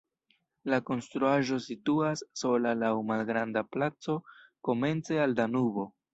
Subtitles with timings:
[0.73, 4.19] La konstruaĵo situas sola laŭ malgranda placo
[4.71, 5.89] komence al Danubo.